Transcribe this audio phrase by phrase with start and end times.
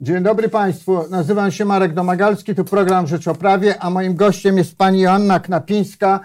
[0.00, 4.58] Dzień dobry Państwu, nazywam się Marek Domagalski, tu program Rzecz o Prawie, a moim gościem
[4.58, 6.20] jest pani Joanna Knapińska,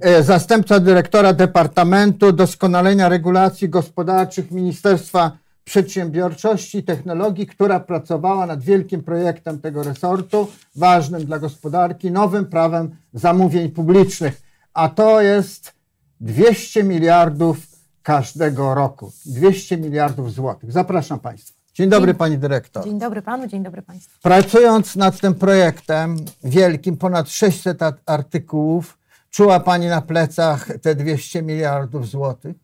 [0.00, 9.02] e, zastępca dyrektora Departamentu Doskonalenia Regulacji Gospodarczych Ministerstwa Przedsiębiorczości i Technologii, która pracowała nad wielkim
[9.02, 14.42] projektem tego resortu, ważnym dla gospodarki, nowym prawem zamówień publicznych.
[14.74, 15.72] A to jest
[16.20, 17.58] 200 miliardów
[18.02, 19.12] każdego roku.
[19.26, 20.72] 200 miliardów złotych.
[20.72, 21.61] Zapraszam Państwa.
[21.74, 22.84] Dzień dobry Dzień- Pani Dyrektor.
[22.84, 24.18] Dzień dobry panu, dzień dobry państwu.
[24.22, 28.98] Pracując nad tym projektem wielkim, ponad 600 a- artykułów,
[29.30, 32.56] czuła Pani na plecach te 200 miliardów złotych?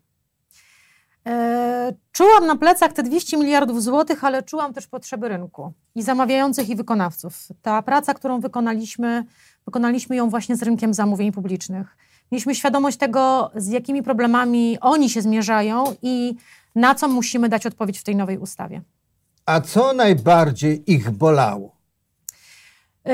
[1.27, 6.69] E, czułam na plecach te 200 miliardów złotych, ale czułam też potrzeby rynku i zamawiających
[6.69, 7.47] i wykonawców.
[7.61, 9.25] Ta praca, którą wykonaliśmy,
[9.65, 11.97] wykonaliśmy ją właśnie z rynkiem zamówień publicznych.
[12.31, 16.35] Mieliśmy świadomość tego, z jakimi problemami oni się zmierzają i
[16.75, 18.81] na co musimy dać odpowiedź w tej nowej ustawie.
[19.49, 21.75] A co najbardziej ich bolało?
[23.05, 23.13] Yy,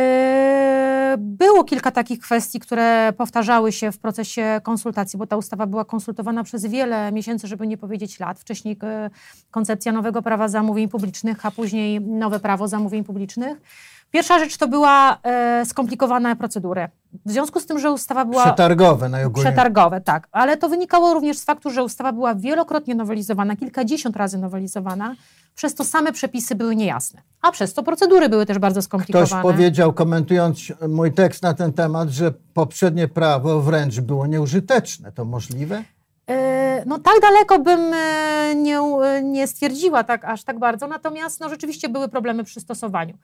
[1.17, 6.43] Było kilka takich kwestii, które powtarzały się w procesie konsultacji, bo ta ustawa była konsultowana
[6.43, 8.40] przez wiele miesięcy, żeby nie powiedzieć lat.
[8.40, 9.10] Wcześniej e,
[9.51, 13.62] koncepcja nowego prawa zamówień publicznych, a później nowe prawo zamówień publicznych.
[14.11, 16.87] Pierwsza rzecz to była e, skomplikowane procedury.
[17.25, 19.51] W związku z tym, że ustawa była Przetargowe najogólniej.
[19.51, 24.37] przetargowe, tak, ale to wynikało również z faktu, że ustawa była wielokrotnie nowelizowana, kilkadziesiąt razy
[24.37, 25.15] nowelizowana,
[25.55, 29.41] przez to same przepisy były niejasne, a przez to procedury były też bardzo Ktoś skomplikowane.
[29.41, 35.11] powiedział, komentując mój tekst na ten temat, że poprzednie prawo wręcz było nieużyteczne.
[35.11, 35.83] To możliwe?
[36.29, 41.40] E, No tak daleko bym e, nie, e, nie stwierdziła tak aż tak bardzo, natomiast
[41.40, 43.17] no, rzeczywiście były problemy przy stosowaniu.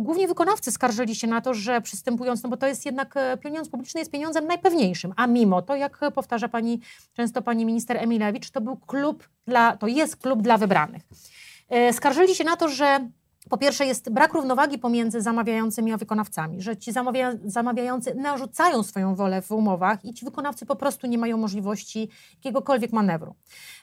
[0.00, 4.00] Głównie wykonawcy skarżyli się na to, że przystępując, no bo to jest jednak pieniądz publiczny
[4.00, 6.80] jest pieniądzem najpewniejszym, a mimo to, jak powtarza pani,
[7.14, 11.02] często pani minister Emilewicz, to był klub dla, to jest klub dla wybranych.
[11.92, 13.08] Skarżyli się na to, że
[13.50, 19.14] po pierwsze jest brak równowagi pomiędzy zamawiającymi a wykonawcami, że ci zamawia, zamawiający narzucają swoją
[19.14, 23.34] wolę w umowach i ci wykonawcy po prostu nie mają możliwości jakiegokolwiek manewru.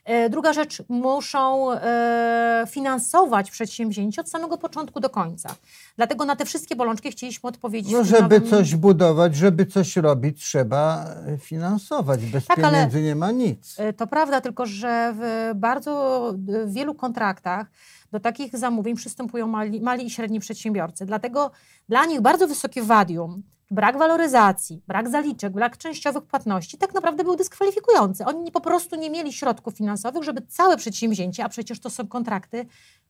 [0.06, 5.50] E, Druga rzecz, muszą e, finansować przedsięwzięcie od samego początku do końca.
[5.98, 7.94] Dlatego na te wszystkie bolączki chcieliśmy odpowiedzieć.
[7.94, 11.06] No, w żeby nowym- coś budować, żeby coś robić, trzeba
[11.40, 12.26] finansować.
[12.26, 13.76] Bez Tak, pieniędzy nie ma nic.
[13.78, 17.68] E, To prawda, tylko że w bardzo e, wielu kontraktach
[18.12, 21.06] do takich zamówień przystępują mali, mali i średni przedsiębiorcy.
[21.06, 21.52] Dlatego
[21.90, 27.36] dla nich bardzo wysokie wadium, brak waloryzacji, brak zaliczek, brak częściowych płatności tak naprawdę był
[27.36, 28.26] dyskwalifikujący.
[28.26, 32.66] Oni po prostu nie mieli środków finansowych, żeby całe przedsięwzięcie, a przecież to są kontrakty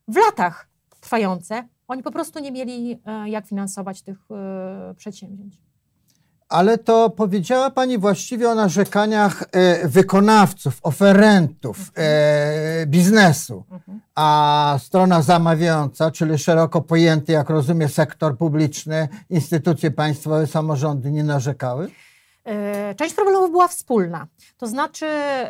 [0.07, 5.68] w latach trwające, oni po prostu nie mieli e, jak finansować tych e, przedsięwzięć.
[6.49, 13.63] Ale to powiedziała Pani właściwie o narzekaniach e, wykonawców, oferentów e, biznesu,
[14.15, 21.91] a strona zamawiająca, czyli szeroko pojęty, jak rozumie, sektor publiczny, instytucje państwowe, samorządy nie narzekały?
[22.45, 24.27] E, Część problemów była wspólna.
[24.57, 25.05] To znaczy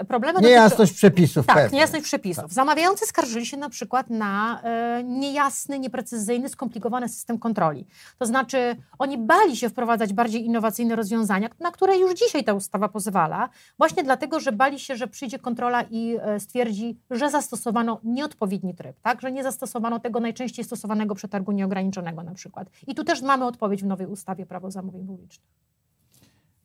[0.07, 1.75] problemy dotyczy- Niejasność przepisów Tak, pewnie.
[1.75, 2.53] niejasność przepisów.
[2.53, 7.87] Zamawiający skarżyli się na przykład na e, niejasny, nieprecyzyjny, skomplikowany system kontroli.
[8.17, 12.89] To znaczy oni bali się wprowadzać bardziej innowacyjne rozwiązania, na które już dzisiaj ta ustawa
[12.89, 18.75] pozwala, właśnie dlatego, że bali się, że przyjdzie kontrola i e, stwierdzi, że zastosowano nieodpowiedni
[18.75, 19.21] tryb, tak?
[19.21, 22.69] że nie zastosowano tego najczęściej stosowanego przetargu nieograniczonego na przykład.
[22.87, 25.68] I tu też mamy odpowiedź w nowej ustawie Prawo zamówień publicznych.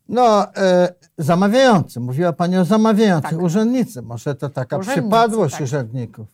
[0.09, 2.01] No, e, zamawiający.
[2.01, 3.31] Mówiła Pani o zamawiających.
[3.31, 3.43] Tak.
[3.43, 4.03] Urzędnicy.
[4.03, 5.63] Może to taka Urzędnicy, przypadłość tak.
[5.63, 6.27] urzędników.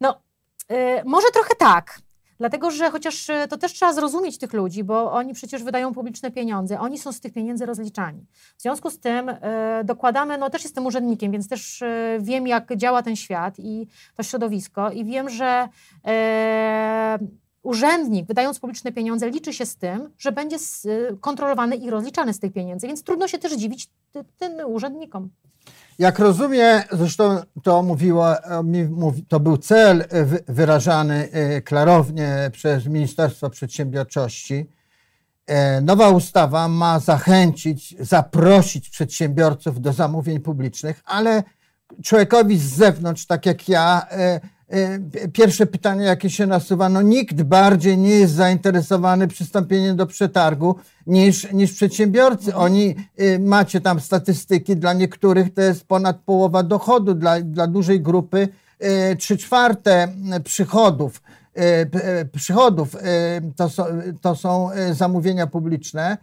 [0.00, 0.20] No,
[0.72, 2.00] y, może trochę tak.
[2.38, 6.30] Dlatego, że chociaż y, to też trzeba zrozumieć tych ludzi, bo oni przecież wydają publiczne
[6.30, 8.26] pieniądze, oni są z tych pieniędzy rozliczani.
[8.56, 9.34] W związku z tym y,
[9.84, 14.22] dokładamy, no też jestem urzędnikiem, więc też y, wiem, jak działa ten świat i to
[14.22, 15.68] środowisko, i wiem, że
[15.98, 22.32] y, urzędnik, wydając publiczne pieniądze, liczy się z tym, że będzie y, kontrolowany i rozliczany
[22.32, 25.30] z tych pieniędzy, więc trudno się też dziwić ty, tym urzędnikom.
[25.98, 28.62] Jak rozumiem, zresztą to mówiła, e,
[29.28, 34.66] to był cel e, wy- wyrażany e, klarownie przez Ministerstwo Przedsiębiorczości.
[35.82, 41.42] Nowa ustawa ma zachęcić, zaprosić przedsiębiorców do zamówień publicznych, ale
[42.04, 44.98] człowiekowi z zewnątrz, tak jak ja, e, e,
[45.32, 50.76] pierwsze pytanie, jakie się nasuwa, no nikt bardziej nie jest zainteresowany przystąpieniem do przetargu
[51.06, 52.54] niż, niż przedsiębiorcy.
[52.54, 58.00] Oni, y, macie tam statystyki, dla niektórych to jest ponad połowa dochodu, dla, dla dużej
[58.00, 58.48] grupy
[59.18, 60.08] trzy czwarte
[60.44, 61.22] przychodów.
[62.32, 62.96] Przychodów
[63.56, 63.84] to są,
[64.20, 66.18] to są zamówienia publiczne.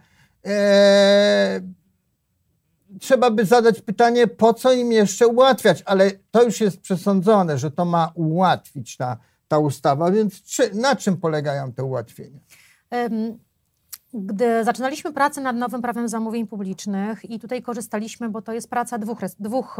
[3.00, 7.70] Trzeba by zadać pytanie, po co im jeszcze ułatwiać, ale to już jest przesądzone, że
[7.70, 9.16] to ma ułatwić ta,
[9.48, 12.40] ta ustawa, więc czy, na czym polegają te ułatwienia?
[14.18, 18.98] Gdy zaczynaliśmy pracę nad nowym prawem zamówień publicznych i tutaj korzystaliśmy, bo to jest praca
[18.98, 19.76] dwóch, dwóch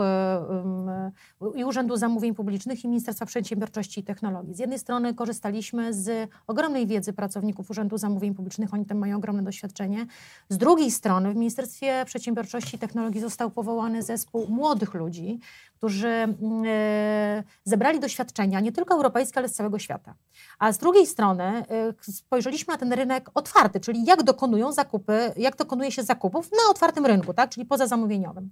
[1.55, 4.55] i Urzędu Zamówień Publicznych i Ministerstwa Przedsiębiorczości i Technologii.
[4.55, 9.43] Z jednej strony korzystaliśmy z ogromnej wiedzy pracowników Urzędu Zamówień Publicznych, oni tam mają ogromne
[9.43, 10.07] doświadczenie.
[10.49, 15.41] Z drugiej strony w Ministerstwie Przedsiębiorczości i Technologii został powołany zespół młodych ludzi,
[15.77, 16.37] którzy mm,
[16.67, 20.15] e, zebrali doświadczenia nie tylko europejskie, ale z całego świata.
[20.59, 21.65] A z drugiej strony e,
[22.01, 27.07] spojrzeliśmy na ten rynek otwarty, czyli jak dokonują zakupy, jak dokonuje się zakupów na otwartym
[27.07, 27.51] rynku, tak?
[27.51, 28.51] czyli poza zamówieniowym.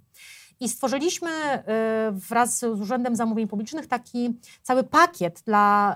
[0.59, 1.61] I stworzyliśmy y,
[2.11, 5.95] wraz z Urzędem Zamówień Publicznych taki cały pakiet dla,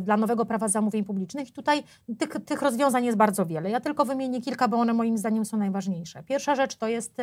[0.00, 1.48] dla nowego prawa zamówień publicznych.
[1.48, 1.82] I tutaj
[2.18, 3.70] tych, tych rozwiązań jest bardzo wiele.
[3.70, 6.22] Ja tylko wymienię kilka, bo one moim zdaniem są najważniejsze.
[6.22, 7.16] Pierwsza rzecz to jest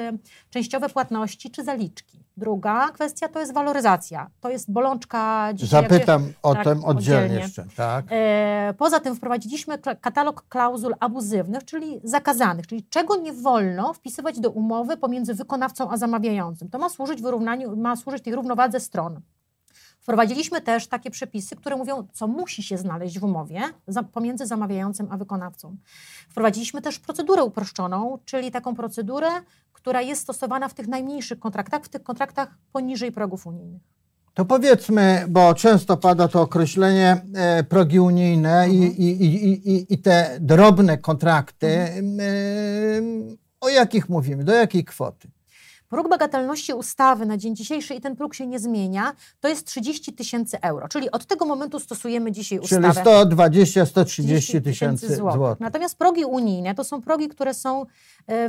[0.50, 2.27] częściowe płatności czy zaliczki.
[2.38, 4.30] Druga kwestia to jest waloryzacja.
[4.42, 5.82] To jest bolączka dzisiaj.
[5.82, 7.66] Zapytam się, o tak, tym oddzielnie, oddzielnie jeszcze.
[7.78, 8.06] Tak.
[8.78, 14.98] Poza tym wprowadziliśmy katalog klauzul abuzywnych, czyli zakazanych, czyli czego nie wolno wpisywać do umowy
[14.98, 16.70] pomiędzy wykonawcą a zamawiającym zamawiającym.
[16.70, 19.22] To ma służyć wyrównaniu, ma służyć tej równowadze stron.
[20.08, 23.62] Wprowadziliśmy też takie przepisy, które mówią, co musi się znaleźć w umowie
[24.14, 25.76] pomiędzy zamawiającym a wykonawcą.
[26.30, 29.28] Wprowadziliśmy też procedurę uproszczoną, czyli taką procedurę,
[29.74, 33.82] która jest stosowana w tych najmniejszych kontraktach, w tych kontraktach poniżej progów unijnych.
[34.34, 38.72] To powiedzmy, bo często pada to określenie e, progi unijne mhm.
[38.72, 41.68] i, i, i, i, te drobne kontrakty.
[41.68, 42.20] Mhm.
[42.20, 42.24] E,
[43.62, 44.44] o jakich mówimy?
[44.44, 45.28] Do jakiej kwoty?
[45.90, 50.14] Próg bagatelności ustawy na dzień dzisiejszy i ten próg się nie zmienia, to jest 30
[50.14, 50.88] tysięcy euro.
[50.88, 52.94] Czyli od tego momentu stosujemy dzisiaj ustawę.
[52.94, 55.60] Czyli 120-130 tysięcy złotych.
[55.60, 57.86] Natomiast progi unijne to są progi, które są,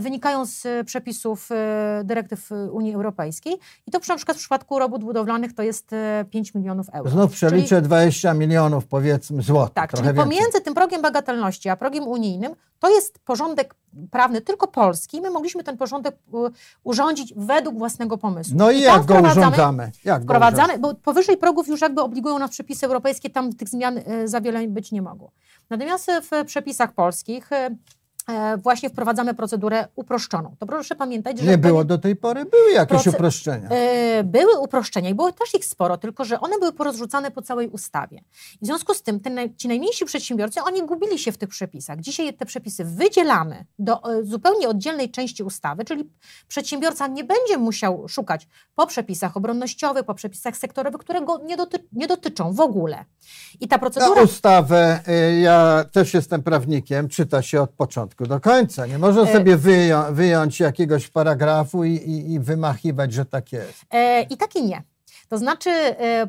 [0.01, 5.55] wynikają z przepisów e, dyrektyw Unii Europejskiej i to na przykład w przypadku robót budowlanych
[5.55, 5.91] to jest
[6.31, 7.11] 5 e, milionów euro.
[7.11, 9.75] Znów przeliczę czyli, 20 milionów powiedzmy złotych.
[9.75, 10.25] Tak, czyli więcej.
[10.25, 13.75] pomiędzy tym progiem bagatelności a progiem unijnym to jest porządek
[14.11, 15.21] prawny tylko polski.
[15.21, 16.17] My mogliśmy ten porządek
[16.85, 18.55] urządzić według własnego pomysłu.
[18.57, 19.91] No i, I jak go urządzamy?
[20.05, 24.29] Jak wprowadzamy, bo powyżej progów już jakby obligują nas przepisy europejskie, tam tych zmian e,
[24.29, 25.31] za wiele być nie mogło.
[25.71, 27.77] Natomiast w przepisach polskich e, E,
[28.63, 30.57] właśnie wprowadzamy procedurę uproszczoną.
[30.59, 31.51] To proszę pamiętać, że...
[31.51, 33.11] Nie było do tej pory, były jakieś proce...
[33.11, 33.69] uproszczenia.
[33.69, 37.69] E, były uproszczenia i było też ich sporo, tylko że one były porozrzucane po całej
[37.69, 38.21] ustawie.
[38.63, 42.01] w związku z tym ten, ci najmniejsi przedsiębiorcy, oni gubili się w tych przepisach.
[42.01, 46.11] Dzisiaj te przepisy wydzielamy do e, zupełnie oddzielnej części ustawy, czyli
[46.49, 51.79] przedsiębiorca nie będzie musiał szukać po przepisach obronnościowych, po przepisach sektorowych, które go nie, doty
[51.93, 53.05] nie dotyczą w ogóle.
[53.61, 54.23] I ta procedura...
[54.23, 55.01] Ustawę,
[55.41, 58.87] ja też jestem prawnikiem, czyta się od początku do końca.
[58.87, 63.85] Nie można e, sobie wyją wyjąć jakiegoś paragrafu i, i, i, wymachiwać, że tak jest.
[63.91, 64.83] E, I tak i nie.
[65.29, 66.29] To znaczy e,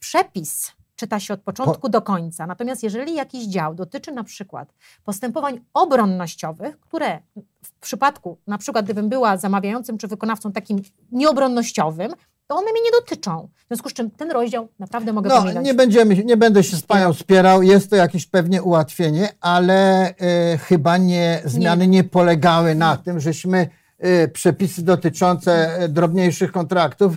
[0.00, 1.88] przepis czyta się od początku po...
[1.88, 2.46] do końca.
[2.46, 4.74] Natomiast jeżeli jakiś dział dotyczy na przykład
[5.04, 7.18] postępowań obronnościowych, które
[7.64, 12.12] w przypadku, na przykład gdybym była zamawiającym czy wykonawcą takim nieobronnościowym,
[12.48, 13.48] to one mnie nie dotyczą.
[13.64, 15.66] W związku z czym ten rozdział naprawdę mogę no, pominąć.
[15.66, 20.14] Nie, będziemy, nie będę się z Panią spierał, jest to jakieś pewnie ułatwienie, ale y,
[20.58, 22.98] chyba nie, zmiany nie, nie polegały na nie.
[22.98, 23.68] tym, żeśmy
[24.04, 27.16] y, przepisy dotyczące y, drobniejszych kontraktów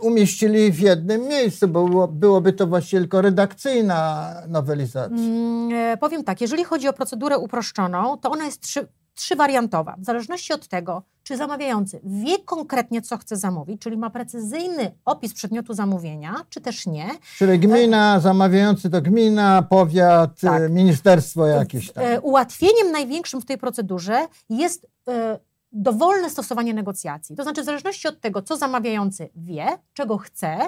[0.00, 5.16] umieścili w jednym miejscu, bo było, byłoby to właściwie tylko redakcyjna nowelizacja.
[5.16, 9.96] Mm, powiem tak, jeżeli chodzi o procedurę uproszczoną, to ona jest trzy, trzywariantowa.
[9.98, 15.34] W zależności od tego, czy zamawiający wie konkretnie, co chce zamówić, czyli ma precyzyjny opis
[15.34, 17.10] przedmiotu zamówienia, czy też nie.
[17.36, 20.70] Czyli gmina, zamawiający to gmina, powiat, tak.
[20.70, 22.04] ministerstwo jakieś tam.
[22.04, 25.38] E, ułatwieniem największym w tej procedurze jest e,
[25.72, 27.36] dowolne stosowanie negocjacji.
[27.36, 30.58] To znaczy, w zależności od tego, co zamawiający wie, czego chce,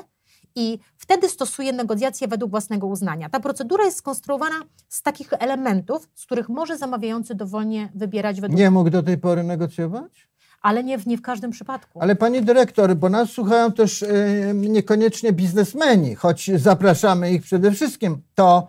[0.57, 3.29] i wtedy stosuje negocjacje według własnego uznania.
[3.29, 8.61] Ta procedura jest skonstruowana z takich elementów, z których może zamawiający dowolnie wybierać według...
[8.61, 10.29] Nie mógł do tej pory negocjować?
[10.65, 12.01] ale nie w, nie w każdym przypadku.
[12.01, 18.23] Ale pani dyrektor, bo nas słuchają też y, niekoniecznie biznesmeni, choć zapraszamy ich przede wszystkim,
[18.35, 18.69] to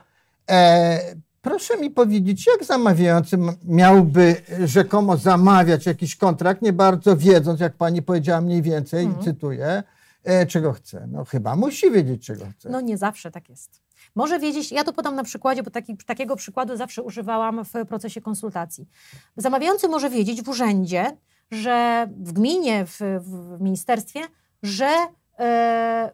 [0.51, 0.99] e,
[1.41, 8.01] proszę mi powiedzieć, jak zamawiający miałby rzekomo zamawiać jakiś kontrakt, nie bardzo wiedząc, jak pani
[8.01, 9.23] powiedziała mniej więcej, mhm.
[9.23, 9.83] cytuję,
[10.47, 11.07] czego chce.
[11.11, 12.69] No chyba musi wiedzieć, czego chce.
[12.69, 13.81] No nie zawsze tak jest.
[14.15, 18.21] Może wiedzieć, ja to podam na przykładzie, bo taki, takiego przykładu zawsze używałam w procesie
[18.21, 18.87] konsultacji.
[19.37, 21.17] Zamawiający może wiedzieć w urzędzie,
[21.51, 24.19] że w gminie, w, w ministerstwie,
[24.63, 25.07] że e,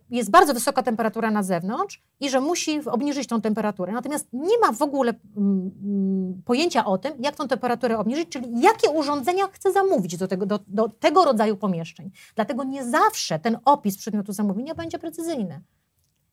[0.09, 3.93] jest bardzo wysoka temperatura na zewnątrz i że musi obniżyć tą temperaturę.
[3.93, 8.61] Natomiast nie ma w ogóle mm, mm, pojęcia o tym, jak tą temperaturę obniżyć, czyli
[8.61, 12.11] jakie urządzenia chce zamówić do tego, do, do tego rodzaju pomieszczeń.
[12.35, 15.61] Dlatego nie zawsze ten opis przedmiotu zamówienia będzie precyzyjny.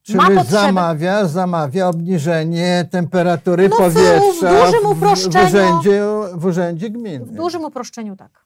[0.03, 5.47] Czyli zamawia, zamawia obniżenie temperatury No w powietrza dużym w, w, uproszczeniu.
[5.47, 6.03] urzędzie,
[6.35, 7.25] w urzędzie gminy.
[7.25, 8.45] W dużym uproszczeniu tak.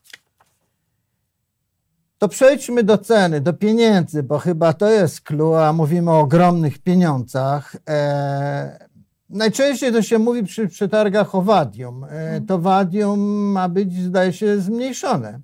[2.23, 6.79] To przejdźmy do ceny, do pieniędzy, bo chyba to jest clue, a mówimy o ogromnych
[6.79, 7.76] pieniądzach.
[7.88, 8.88] E,
[9.31, 12.05] najczęściej to się mówi przy przetargach o wadium.
[12.05, 13.21] E, to wadium
[13.52, 15.41] ma być, zdaje się, zmniejszone.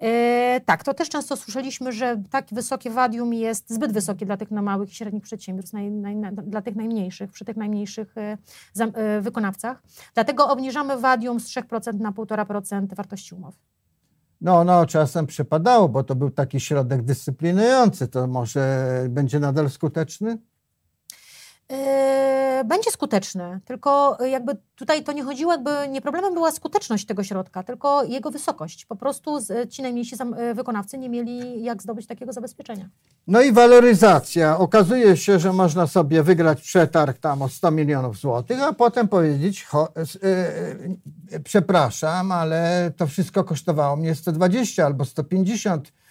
[0.00, 4.50] E, tak, to też często słyszeliśmy, że tak wysokie wadium jest zbyt wysokie dla tych
[4.50, 8.38] na małych i średnich przedsiębiorstw, naj, naj, na- dla tych najmniejszych, przy tych najmniejszych e,
[8.94, 9.82] e, wykonawcach.
[10.14, 13.56] Dlatego obniżamy wadium z 3% na 1,5% wartości umowy.
[14.42, 18.08] No, no, czasem przypadało, bo to był taki środek dyscyplinujący.
[18.08, 20.38] To może będzie nadal skuteczny?
[21.72, 27.24] E, Będzie skuteczny, tylko jakby tutaj to nie chodziło, jakby nie problemem była skuteczność tego
[27.24, 28.86] środka, tylko jego wysokość.
[28.86, 29.38] Po prostu
[29.70, 32.88] ci najmniejsi e, wykonawcy nie mieli jak zdobyć takiego zabezpieczenia.
[33.26, 34.58] No i waloryzacja.
[34.58, 39.66] Okazuje się, że można sobie wygrać przetarg tam o 100 milionów złotych, a potem powiedzieć,
[40.16, 40.28] y,
[41.34, 46.01] y, przepraszam, ale to wszystko kosztowało mnie 120 albo 150 y,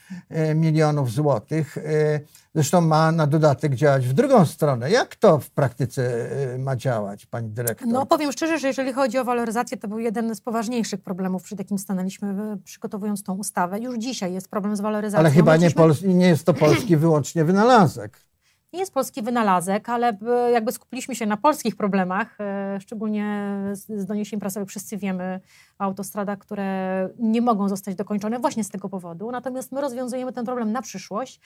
[0.56, 1.78] milionów złotych.
[1.78, 2.26] Y,
[2.56, 4.92] Zresztą ma na dodatek działać w drugą stronę.
[4.92, 7.88] Jak to w praktyce y, ma działać, pani dyrektor?
[7.88, 11.60] No powiem szczerze, że jeżeli chodzi o waloryzację, to był jeden z poważniejszych problemów, przed
[11.60, 13.80] jakim stanęliśmy e, przygotowując tą ustawę.
[13.80, 15.20] Już dzisiaj jest problem z waloryzacją.
[15.20, 15.70] ale chyba nie,
[16.04, 18.31] nie jest to polski wyłącznie wynalazek.
[18.74, 20.18] Nie jest polski wynalazek, ale
[20.54, 25.40] jakby skupiliśmy się na polskich problemach, e, szczególnie z, doniesień prasowych wszyscy wiemy
[25.80, 29.32] o autostradach, które nie mogą zostać dokończone właśnie z tego powodu.
[29.32, 31.40] Natomiast my rozwiązujemy ten problem na przyszłość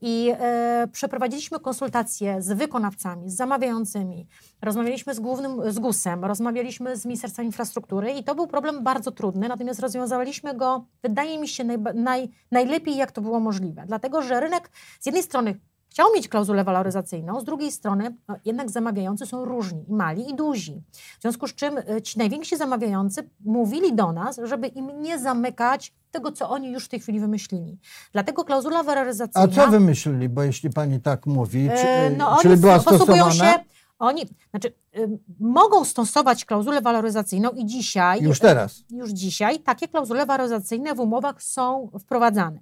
[0.00, 4.26] i e, przeprowadziliśmy konsultacje z wykonawcami, z zamawiającymi,
[4.62, 9.48] rozmawialiśmy z głównym, z GUS-em, rozmawialiśmy z Ministerstwem Infrastruktury i to był problem bardzo trudny,
[9.48, 13.84] natomiast rozwiązaliśmy go, wydaje mi się, najba- naj, najlepiej jak to było możliwe.
[13.86, 14.70] Dlatego, że rynek
[15.00, 15.60] z jednej strony
[15.92, 20.34] chciał mieć klauzulę waloryzacyjną, z drugiej strony no, jednak zamawiający są różni, i mali i
[20.34, 20.82] duzi.
[21.18, 25.92] W związku z czym e, ci najwięksi zamawiający mówili do nas, żeby im nie zamykać
[26.10, 27.78] tego, co oni już w tej chwili wymyślili.
[28.12, 29.48] Dlatego klauzula A waloryzacyjna...
[29.48, 33.32] co wymyślili, bo jeśli pani tak mówi, czy, E, no czyli była stosowana?
[33.32, 33.54] się,
[33.98, 38.84] oni, znaczy, y, mogą stosować klauzulę waloryzacyjną i dzisiaj, Już teraz.
[38.90, 42.58] już dzisiaj takie klauzule waloryzacyjne w umowach są wprowadzane.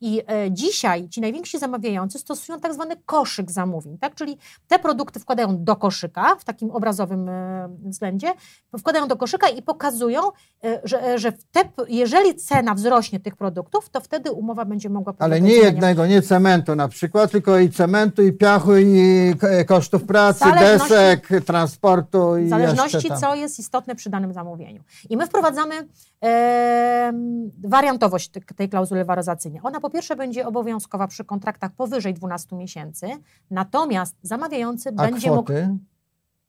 [0.00, 4.14] I e, dzisiaj ci najwięksi zamawiający stosują tak zwany koszyk zamówień, tak?
[4.14, 4.38] czyli
[4.68, 8.32] te produkty wkładają do koszyka w takim obrazowym e, względzie,
[8.78, 10.20] wkładają do koszyka i pokazują,
[10.64, 15.14] e, że, e, że te, jeżeli cena wzrośnie tych produktów, to wtedy umowa będzie mogła
[15.18, 19.34] Ale nie jednego, nie cementu na przykład, tylko i cementu, i piachu, i
[19.66, 24.82] kosztów pracy, desek, transportu i W zależności, co jest istotne przy danym zamówieniu.
[25.10, 25.74] I my wprowadzamy
[26.20, 29.60] em, wariantowość te- tej klauzuli waloryzacyjnej.
[29.64, 33.06] Ona po pierwsze będzie obowiązkowa przy kontraktach powyżej 12 miesięcy,
[33.50, 35.76] natomiast zamawiający A będzie mógł kwoty?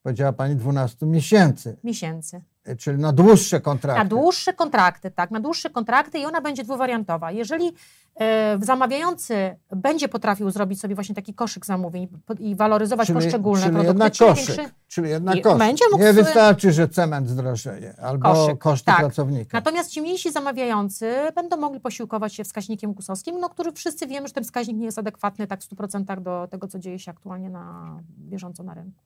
[0.03, 2.41] Powiedziała pani 12 miesięcy, miesięcy.
[2.65, 4.03] E, czyli na dłuższe kontrakty.
[4.03, 7.31] Na dłuższe kontrakty, tak, na dłuższe kontrakty i ona będzie dwuwariantowa.
[7.31, 7.71] Jeżeli
[8.19, 12.07] e, zamawiający będzie potrafił zrobić sobie właśnie taki koszyk zamówień
[12.39, 14.55] i waloryzować czyli, poszczególne czyli produkty, jednak koszyk.
[14.57, 15.57] największy- Czyli jednak koszyk.
[15.59, 18.97] będzie mógł nie sobie- wystarczy, że cement zdrożeje, albo Koszyk, koszty tak.
[18.99, 19.57] pracownika.
[19.57, 24.33] Natomiast ci mniejsi zamawiający będą mogli posiłkować się wskaźnikiem kusowskim, no, który wszyscy wiemy, że
[24.33, 27.95] ten wskaźnik nie jest adekwatny tak w 100% do tego, co dzieje się aktualnie na
[28.19, 29.03] bieżąco na rynku.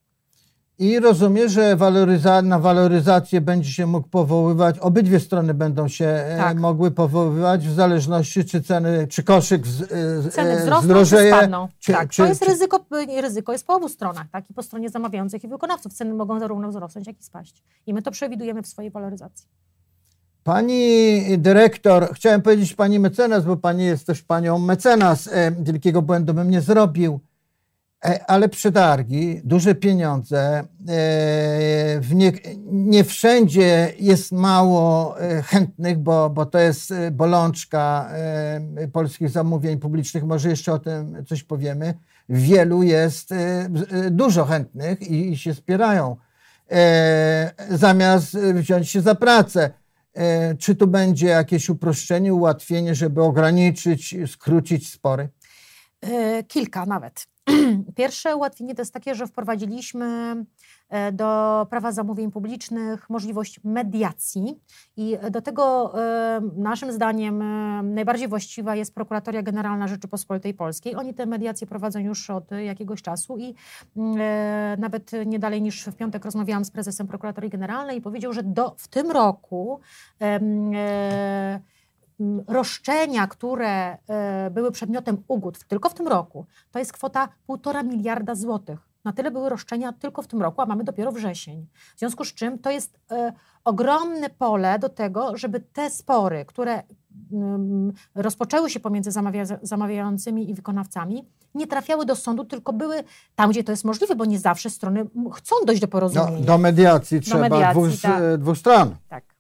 [0.80, 6.38] I rozumiem, że waloryza- na waloryzację będzie się mógł powoływać, obydwie strony będą się e,
[6.38, 6.58] Tak.
[6.60, 11.32] mogły powoływać w zależności, czy ceny, czy koszyk z, e, Ceny e, wzrosną czy zdrożeje.
[11.32, 11.68] spadną.
[11.80, 12.86] czy- tak, czy- to jest czy- ryzyko,
[13.22, 15.94] ryzyko jest po obu stronach, tak, i po stronie zamawiających i wykonawców.
[15.94, 17.64] Ceny mogą zarówno wzrosnąć, jak i spaść.
[17.88, 19.48] I my to przewidujemy w swojej waloryzacji.
[20.44, 25.30] Pani dyrektor, chciałem powiedzieć pani mecenas, bo pani jest też panią mecenas,
[25.60, 27.20] wielkiego błędu bym nie zrobił,
[28.28, 32.32] ale przetargi, duże pieniądze, e, nie,
[32.66, 39.80] nie wszędzie jest mało e, chętnych, bo, bo to jest e, bolączka e, polskich zamówień
[39.80, 41.94] publicznych, może jeszcze o tym coś powiemy.
[42.30, 46.16] Wielu jest e, e, dużo chętnych i, i się spierają,
[46.72, 49.70] e, zamiast e, wziąć się za pracę.
[50.14, 55.30] E, Czy tu będzie jakieś uproszczenie, ułatwienie, żeby ograniczyć, skrócić spory?
[56.02, 57.35] E, Kilka nawet.
[57.96, 60.36] Pierwsze ułatwienie to jest takie, że wprowadziliśmy
[60.90, 64.60] e, do prawa zamówień publicznych możliwość mediacji
[64.98, 70.96] i do tego e, naszym zdaniem e, najbardziej właściwa jest Prokuratoria Generalna Rzeczypospolitej Polskiej.
[70.96, 73.56] Oni te mediacje prowadzą już od jakiegoś czasu i
[73.98, 74.18] mm,
[74.80, 78.76] nawet nie dalej niż w piątek rozmawiałam z prezesem Prokuratorii Generalnej i powiedział, że do,
[78.78, 79.80] w tym roku
[82.48, 88.36] roszczenia, które e, były przedmiotem ugód tylko w tym roku, to jest kwota 1,5 miliarda
[88.36, 88.80] złotych.
[89.04, 91.68] Na tyle były roszczenia tylko w tym roku, a mamy dopiero wrzesień.
[91.96, 96.84] W związku z czym to jest e, ogromne pole do tego, żeby te spory, które
[98.16, 103.04] rozpoczęły się pomiędzy zamawia zamawiającymi i wykonawcami, nie trafiały do sądu, tylko były
[103.36, 106.40] tam, gdzie to jest możliwe, bo nie zawsze strony chcą dojść do porozumienia.
[106.40, 108.38] No, do mediacji do trzeba mediacji, dwóch, tak.
[108.38, 108.96] dwóch stron.
[109.10, 109.35] Tak.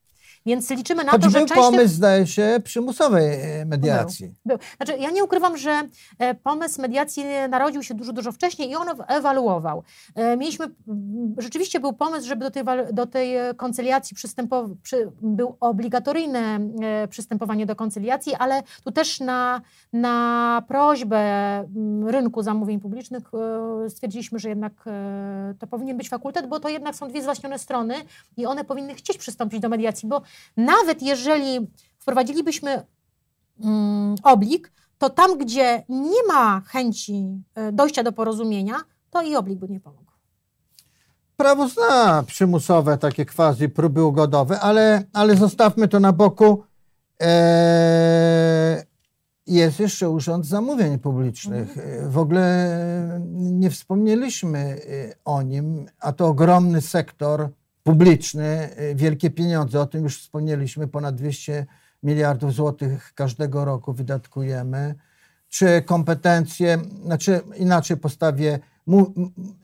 [0.46, 1.64] Więc liczymy na Choć to, że był częściej...
[1.64, 4.28] pomysł, zdaje się, przymusowej e, mediacji.
[4.46, 4.68] Był, był.
[4.78, 5.82] Znaczy, ja nie ukrywam, że
[6.20, 9.84] e, pomysł mediacji narodził się dużo, dużo wcześniej i on ewaluował.
[10.16, 10.66] E, mieliśmy,
[11.38, 16.60] rzeczywiście był pomysł, żeby do tej, do tej koncyliacji przystępował, przy, był obligatoryjne
[17.10, 19.62] przystępowanie do koncyliacji, ale tu też na,
[19.94, 21.24] na prośbę
[22.08, 23.24] rynku zamówień publicznych
[23.90, 24.74] stwierdziliśmy, że jednak
[25.60, 27.96] to powinien być fakultet, bo to jednak są dwie zwaśnione strony
[28.38, 30.22] i one powinny chcieć przystąpić do mediacji, bo
[30.58, 31.68] nawet jeżeli
[32.00, 32.86] wprowadzilibyśmy
[33.64, 38.76] mm, oblig, to tam, gdzie nie ma chęci e, dojścia do porozumienia,
[39.10, 40.06] to i oblig by nie pomógł.
[41.38, 46.64] Prawo zna przymusowe takie quasi próby ugodowe, ale, ale zostawmy to na boku.
[47.20, 48.84] Eee,
[49.48, 51.78] jest jeszcze Urząd Zamówień Publicznych.
[51.78, 52.12] Mhm.
[52.12, 52.80] W ogóle
[53.36, 57.50] nie wspomnieliśmy e, o nim, a to ogromny sektor
[57.86, 61.66] publiczny, y, wielkie pieniądze, o tym już wspomnieliśmy, ponad 200
[62.04, 64.96] miliardów złotych każdego roku wydatkujemy.
[65.50, 69.14] Czy kompetencje, znaczy inaczej postawię, mu,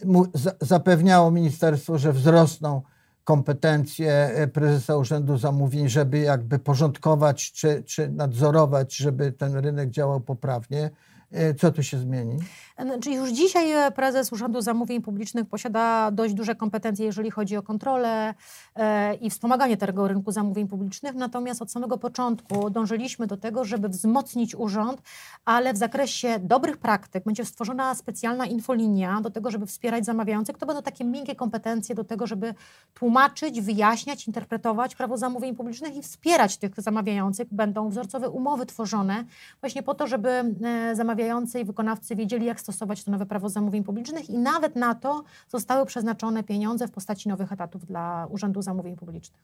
[0.05, 0.25] mu,
[0.61, 2.81] zapewniało ministerstwo, że wzrosną
[3.23, 10.21] kompetencje y, prezesa Urzędu Zamówień, żeby jakby porządkować czy, czy nadzorować, żeby ten rynek działał
[10.21, 10.89] poprawnie.
[11.33, 12.39] Y, co tu się zmieni?
[12.81, 17.63] Znaczy już dzisiaj e, prezes Urzędu Zamówień Publicznych posiada dość duże kompetencje, jeżeli chodzi o
[17.63, 18.33] kontrolę
[18.75, 21.15] e, i wspomaganie tego rynku zamówień publicznych.
[21.15, 25.01] Natomiast od samego początku dążyliśmy do tego, żeby wzmocnić urząd,
[25.45, 30.57] ale w zakresie dobrych praktyk będzie stworzona specjalna infolinia do tego, żeby wspierać zamawiających.
[30.57, 32.53] To będą takie miękkie kompetencje do tego, żeby
[32.93, 37.47] tłumaczyć, wyjaśniać, interpretować prawo zamówień publicznych i wspierać tych zamawiających.
[37.51, 39.25] Będą wzorcowe umowy tworzone
[39.61, 43.49] właśnie po to, żeby e, zamawiający i wykonawcy wiedzieli, jak stosować stosować to nowe prawo
[43.49, 48.61] zamówień publicznych i nawet na to zostały przeznaczone pieniądze w postaci nowych etatów dla Urzędu
[48.61, 49.41] Zamówień Publicznych.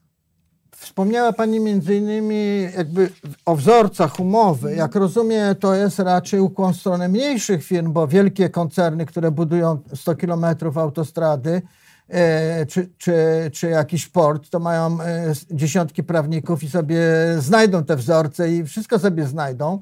[0.76, 3.10] Wspomniała Pani między innymi jakby
[3.44, 4.74] o wzorcach umowy.
[4.74, 9.78] Jak rozumiem, to jest raczej ukłon w stronę mniejszych firm, bo wielkie koncerny, które budują
[9.94, 11.62] 100 kilometrów autostrady,
[12.08, 13.14] e, czy, czy,
[13.52, 17.00] czy jakiś port, to mają e, dziesiątki prawników i sobie
[17.38, 19.80] znajdą te wzorce i wszystko sobie znajdą.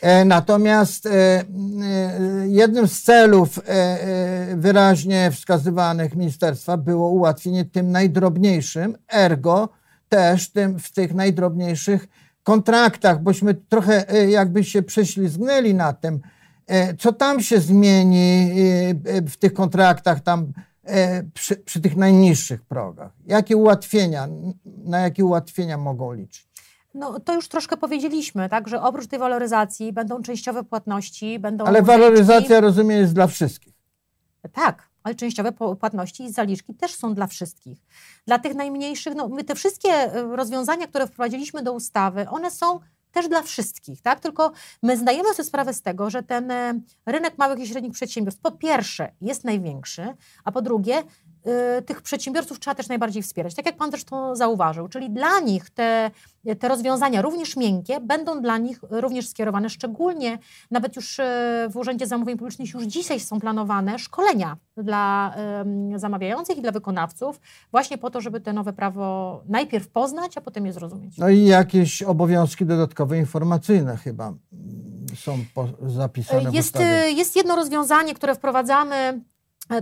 [0.00, 1.44] E, natomiast e, e,
[2.48, 3.60] jednym z celów
[4.56, 9.68] wyraźnie wskazywanych ministerstwa było ułatwienie tym najdrobniejszym, ergo
[10.08, 12.08] też tym w tych najdrobniejszych
[12.42, 16.20] kontraktach, bośmy trochę jakby się prześlizgnęli na tym,
[16.98, 18.50] co tam się zmieni
[19.28, 20.52] w tych kontraktach, tam
[21.34, 23.12] przy, przy tych najniższych progach.
[23.26, 24.28] Jakie ułatwienia,
[24.64, 26.53] na jakie ułatwienia mogą liczyć?
[26.94, 31.64] No to już troszkę powiedzieliśmy, tak, że oprócz tej waloryzacji będą częściowe płatności, będą.
[31.64, 33.74] Ale waloryzacja, rozumiem, jest dla wszystkich.
[34.52, 37.78] Tak, ale częściowe płatności i zaliczki też są dla wszystkich.
[38.26, 42.80] Dla tych najmniejszych, no my te wszystkie e, rozwiązania, które wprowadziliśmy do ustawy, one są
[43.12, 44.20] też dla wszystkich, tak?
[44.20, 44.52] Tylko
[44.82, 48.50] my zdajemy sobie sprawę z tego, że ten e, rynek małych i średnich przedsiębiorstw po
[48.50, 51.33] pierwsze jest największy, a po drugie Y,
[51.86, 53.54] tych przedsiębiorców trzeba też najbardziej wspierać.
[53.54, 56.10] Tak jak Pan też to zauważył, czyli dla nich te,
[56.58, 60.38] te rozwiązania, również miękkie, będą dla nich również skierowane, szczególnie
[60.70, 61.22] nawet już y,
[61.70, 65.34] w Urzędzie Zamówień Publicznych już dzisiaj są planowane szkolenia dla
[65.96, 70.66] zamawiających i dla wykonawców, właśnie po to, żeby te nowe prawo najpierw poznać, a potem
[70.66, 71.18] je zrozumieć.
[71.18, 74.38] No i jakieś obowiązki dodatkowe informacyjne chyba mm,
[75.16, 75.38] są
[75.86, 77.10] zapisane jest, w ustawie.
[77.10, 79.20] Jest jedno rozwiązanie, które wprowadzamy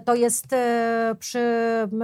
[0.04, 1.40] to jest e, przy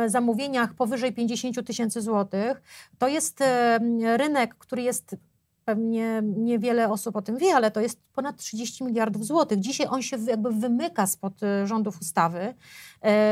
[0.07, 2.62] zamówieniach powyżej 50 tysięcy złotych.
[2.99, 3.79] To jest e,
[4.17, 5.17] rynek, który jest
[5.64, 9.61] pewnie niewiele osób o tym wie, ale to jest ponad 30 miliardów złotych.
[9.61, 11.33] Dzisiaj on się jakby wymyka spod
[11.64, 12.55] rządów ustawy.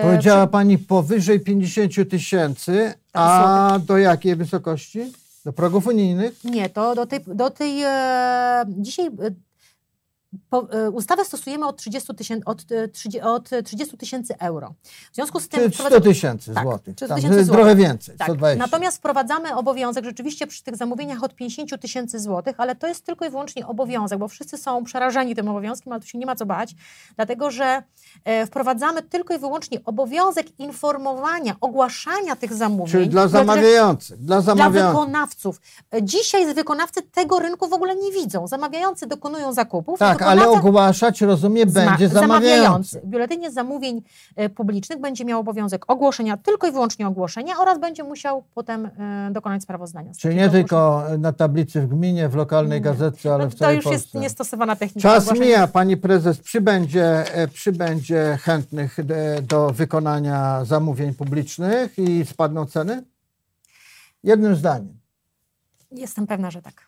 [0.02, 5.12] Powiedziała Pani powyżej 50 tysięcy, a do jakiej wysokości?
[5.44, 6.44] Do progów unijnych?
[6.44, 7.82] Nie, to do tej, do tej
[8.68, 9.10] dzisiaj
[10.50, 14.74] po, e, ustawę stosujemy od 30 tysięcy od, e, 30 od 30 tysięcy euro.
[15.12, 16.94] W związku z tym wprowadza- 100 tysięcy Tak, złotych.
[16.96, 17.64] 100 Tam, tysięcy jest złotych.
[17.64, 18.26] trochę więcej, Tak.
[18.28, 18.58] 120.
[18.64, 23.24] Natomiast wprowadzamy obowiązek rzeczywiście przy tych zamówieniach od 50 tysięcy złotych, ale to jest tylko
[23.26, 26.46] i wyłącznie obowiązek, bo wszyscy są przerażeni tym obowiązkiem, ale tu się nie ma co
[26.46, 26.74] bać,
[27.16, 27.82] dlatego że
[28.24, 32.92] e, wprowadzamy tylko i wyłącznie obowiązek informowania, ogłaszania tych zamówień.
[32.92, 34.16] Czyli dla zamawiających.
[34.18, 35.00] Dla dla zamawiających.
[35.00, 35.60] wykonawców.
[35.94, 38.46] E, Dzisiaj wykonawcy tego rynku w ogóle nie widzą.
[38.46, 39.98] Zamawiający dokonują zakupów.
[39.98, 43.00] Tak, wykonawca- ale ogłaszać, rozumiem, będzie zamawiający.
[43.00, 44.02] W biuletynie zamówień
[44.36, 49.28] e, publicznych będzie miał obowiązek ogłoszenia, tylko i wyłącznie ogłoszenia oraz będzie musiał potem e,
[49.32, 50.12] dokonać sprawozdania.
[50.18, 50.64] Czyli nie ogłoszenia.
[50.64, 54.02] tylko na tablicy w gminie, w lokalnej gazetce, ale No, w to całej już Polsce.
[54.02, 55.08] jest niestosowana technika.
[55.08, 55.46] Czas ogłaszania.
[55.46, 56.38] mija, pani prezes.
[56.38, 58.96] Przybędzie, e, przybędzie chętnych
[59.42, 63.02] do wykonania zamówień publicznych i spadną ceny?
[64.24, 65.00] Jednym zdaniem.
[65.90, 66.85] Jestem pewna, że tak.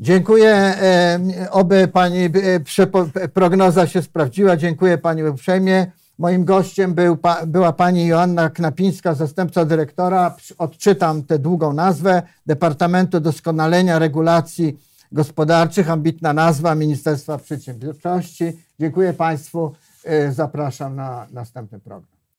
[0.00, 0.54] Dziękuję.
[0.54, 4.56] e, Oby pani e, prognoza się sprawdziła.
[4.56, 5.92] Dziękuję pani uprzejmie.
[6.18, 10.36] Moim gościem był, była pani Joanna Knapińska, zastępca dyrektora.
[10.58, 14.78] Odczytam tę długą nazwę Departamentu Doskonalenia Regulacji
[15.12, 15.90] Gospodarczych.
[15.90, 18.44] Ambitna nazwa Ministerstwa Przedsiębiorczości.
[18.80, 19.72] Dziękuję państwu.
[20.04, 22.09] E, Zapraszam na następny program.